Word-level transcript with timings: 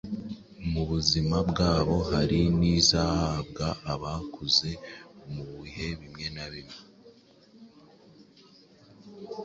mubuzima 0.71 1.37
bwabo 1.49 1.97
hari 2.11 2.39
n’izihabwa 2.59 3.67
abakuze 3.93 4.69
mu 5.31 5.43
bihe 5.57 5.87
bimwe 5.99 6.27
na 6.35 6.45
bimwe. 6.51 6.79